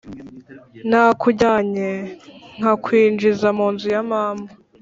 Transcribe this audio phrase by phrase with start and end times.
[0.89, 1.89] Nakujyanye,
[2.57, 4.47] nkakwinjiza mu nzu ya mama,